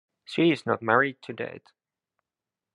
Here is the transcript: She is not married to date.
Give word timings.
She 0.25 0.49
is 0.51 0.65
not 0.65 0.81
married 0.81 1.21
to 1.21 1.31
date. 1.33 1.69